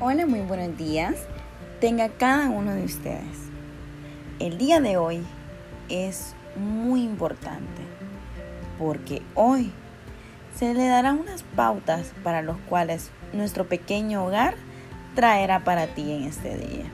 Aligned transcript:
Hola, 0.00 0.26
muy 0.26 0.40
buenos 0.40 0.76
días. 0.76 1.14
Tenga 1.80 2.08
cada 2.08 2.50
uno 2.50 2.74
de 2.74 2.82
ustedes. 2.84 3.38
El 4.40 4.58
día 4.58 4.80
de 4.80 4.96
hoy 4.96 5.22
es 5.88 6.34
muy 6.56 7.04
importante 7.04 7.82
porque 8.76 9.22
hoy 9.36 9.70
se 10.56 10.74
le 10.74 10.88
darán 10.88 11.20
unas 11.20 11.44
pautas 11.44 12.12
para 12.24 12.42
los 12.42 12.56
cuales 12.68 13.12
nuestro 13.32 13.68
pequeño 13.68 14.24
hogar 14.24 14.56
traerá 15.14 15.62
para 15.62 15.86
ti 15.86 16.10
en 16.10 16.24
este 16.24 16.56
día. 16.56 16.86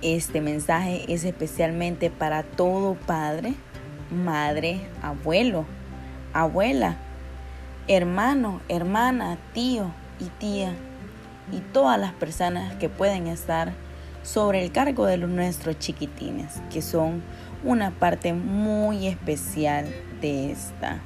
Este 0.00 0.40
mensaje 0.40 1.12
es 1.12 1.24
especialmente 1.24 2.08
para 2.08 2.44
todo 2.44 2.94
padre, 2.94 3.54
madre, 4.12 4.86
abuelo, 5.02 5.64
abuela, 6.32 6.98
hermano, 7.88 8.60
hermana, 8.68 9.38
tío, 9.52 9.90
y 10.20 10.26
tía 10.38 10.74
y 11.52 11.60
todas 11.72 11.98
las 11.98 12.12
personas 12.12 12.74
que 12.76 12.88
pueden 12.88 13.26
estar 13.26 13.72
sobre 14.22 14.62
el 14.62 14.72
cargo 14.72 15.06
de 15.06 15.16
nuestros 15.16 15.78
chiquitines, 15.78 16.60
que 16.70 16.82
son 16.82 17.22
una 17.64 17.90
parte 17.90 18.32
muy 18.32 19.06
especial 19.06 19.86
de 20.20 20.52
esta. 20.52 21.00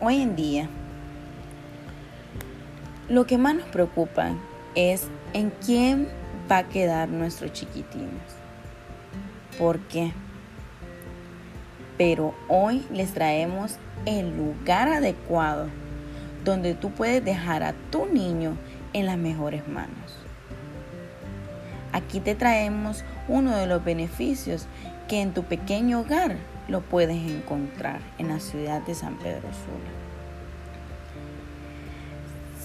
Hoy 0.00 0.20
en 0.20 0.36
día, 0.36 0.68
lo 3.08 3.26
que 3.26 3.38
más 3.38 3.54
nos 3.54 3.66
preocupa 3.66 4.30
es 4.74 5.08
en 5.32 5.50
quién 5.64 6.08
va 6.50 6.58
a 6.58 6.68
quedar 6.68 7.08
nuestros 7.08 7.52
chiquitines. 7.52 8.22
¿Por 9.58 9.80
qué? 9.88 10.12
Pero 11.96 12.34
hoy 12.48 12.84
les 12.92 13.12
traemos 13.12 13.78
el 14.04 14.36
lugar 14.36 14.88
adecuado 14.88 15.68
donde 16.44 16.74
tú 16.74 16.90
puedes 16.90 17.24
dejar 17.24 17.62
a 17.62 17.74
tu 17.90 18.06
niño 18.06 18.56
en 18.92 19.06
las 19.06 19.18
mejores 19.18 19.66
manos. 19.66 20.16
Aquí 21.92 22.20
te 22.20 22.34
traemos 22.34 23.04
uno 23.26 23.56
de 23.56 23.66
los 23.66 23.84
beneficios 23.84 24.66
que 25.08 25.22
en 25.22 25.32
tu 25.32 25.44
pequeño 25.44 26.00
hogar 26.00 26.36
lo 26.68 26.82
puedes 26.82 27.16
encontrar 27.16 28.00
en 28.18 28.28
la 28.28 28.40
ciudad 28.40 28.82
de 28.82 28.94
San 28.94 29.16
Pedro 29.16 29.48
Sula. 29.52 29.90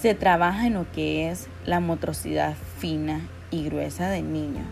Se 0.00 0.14
trabaja 0.14 0.66
en 0.66 0.74
lo 0.74 0.90
que 0.92 1.30
es 1.30 1.48
la 1.64 1.80
motricidad 1.80 2.54
fina 2.78 3.20
y 3.50 3.64
gruesa 3.64 4.08
del 4.10 4.32
niño 4.32 4.62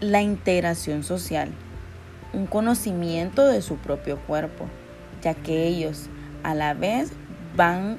la 0.00 0.22
integración 0.22 1.04
social, 1.04 1.50
un 2.32 2.46
conocimiento 2.46 3.46
de 3.46 3.60
su 3.60 3.76
propio 3.76 4.18
cuerpo, 4.18 4.64
ya 5.22 5.34
que 5.34 5.66
ellos 5.66 6.08
a 6.42 6.54
la 6.54 6.72
vez 6.72 7.12
van 7.54 7.98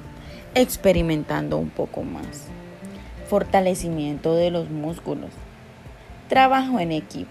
experimentando 0.56 1.58
un 1.58 1.70
poco 1.70 2.02
más. 2.02 2.48
Fortalecimiento 3.28 4.34
de 4.34 4.50
los 4.50 4.68
músculos. 4.68 5.30
Trabajo 6.28 6.80
en 6.80 6.90
equipo. 6.90 7.30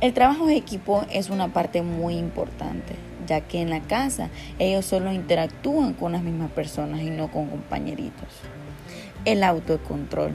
El 0.00 0.12
trabajo 0.12 0.48
en 0.48 0.56
equipo 0.56 1.06
es 1.12 1.30
una 1.30 1.52
parte 1.52 1.80
muy 1.82 2.16
importante, 2.16 2.96
ya 3.28 3.40
que 3.40 3.60
en 3.60 3.70
la 3.70 3.80
casa 3.80 4.30
ellos 4.58 4.84
solo 4.84 5.12
interactúan 5.12 5.94
con 5.94 6.12
las 6.12 6.22
mismas 6.22 6.50
personas 6.50 7.02
y 7.02 7.10
no 7.10 7.30
con 7.30 7.48
compañeritos. 7.48 8.28
El 9.24 9.44
autocontrol 9.44 10.32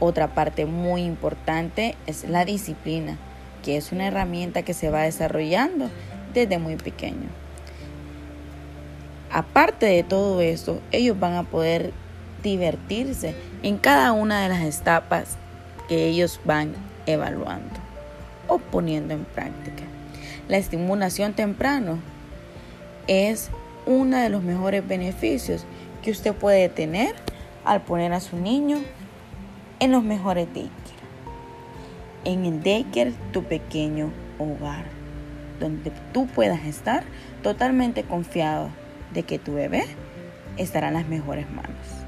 otra 0.00 0.34
parte 0.34 0.66
muy 0.66 1.02
importante 1.02 1.96
es 2.06 2.28
la 2.28 2.44
disciplina, 2.44 3.16
que 3.62 3.76
es 3.76 3.92
una 3.92 4.06
herramienta 4.06 4.62
que 4.62 4.74
se 4.74 4.90
va 4.90 5.02
desarrollando 5.02 5.90
desde 6.34 6.58
muy 6.58 6.76
pequeño. 6.76 7.28
Aparte 9.30 9.86
de 9.86 10.02
todo 10.02 10.40
eso, 10.40 10.80
ellos 10.92 11.18
van 11.18 11.34
a 11.34 11.42
poder 11.42 11.92
divertirse 12.42 13.34
en 13.62 13.78
cada 13.78 14.12
una 14.12 14.42
de 14.42 14.48
las 14.48 14.62
etapas 14.62 15.36
que 15.88 16.06
ellos 16.06 16.40
van 16.44 16.74
evaluando 17.06 17.74
o 18.48 18.58
poniendo 18.58 19.14
en 19.14 19.24
práctica. 19.24 19.82
La 20.48 20.58
estimulación 20.58 21.32
temprano 21.32 21.98
es 23.08 23.50
uno 23.86 24.16
de 24.18 24.28
los 24.28 24.42
mejores 24.42 24.86
beneficios 24.86 25.64
que 26.02 26.10
usted 26.10 26.34
puede 26.34 26.68
tener 26.68 27.14
al 27.64 27.82
poner 27.82 28.12
a 28.12 28.20
su 28.20 28.36
niño 28.36 28.78
en 29.80 29.92
los 29.92 30.02
mejores 30.02 30.46
daycare. 30.54 30.70
En 32.24 32.44
el 32.44 32.62
daycare, 32.62 33.12
tu 33.32 33.44
pequeño 33.44 34.10
hogar, 34.38 34.84
donde 35.60 35.92
tú 36.12 36.26
puedas 36.26 36.64
estar 36.64 37.04
totalmente 37.42 38.02
confiado 38.02 38.70
de 39.12 39.22
que 39.22 39.38
tu 39.38 39.54
bebé 39.54 39.84
estará 40.56 40.88
en 40.88 40.94
las 40.94 41.08
mejores 41.08 41.50
manos. 41.50 42.05